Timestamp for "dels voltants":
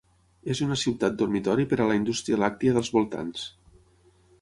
2.79-3.49